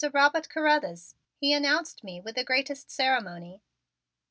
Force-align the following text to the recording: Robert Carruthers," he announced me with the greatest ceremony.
Robert 0.15 0.49
Carruthers," 0.49 1.13
he 1.37 1.53
announced 1.53 2.03
me 2.03 2.19
with 2.19 2.33
the 2.33 2.43
greatest 2.43 2.89
ceremony. 2.89 3.61